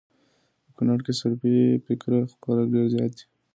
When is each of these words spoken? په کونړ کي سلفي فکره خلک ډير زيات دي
په 0.63 0.69
کونړ 0.77 0.97
کي 1.05 1.13
سلفي 1.19 1.53
فکره 1.85 2.17
خلک 2.43 2.65
ډير 2.73 2.85
زيات 2.93 3.11
دي 3.17 3.25